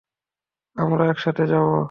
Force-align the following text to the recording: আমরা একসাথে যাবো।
আমরা 0.75 1.03
একসাথে 1.09 1.43
যাবো। 1.47 1.75